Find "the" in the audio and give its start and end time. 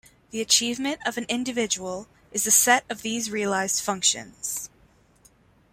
0.31-0.41, 2.45-2.49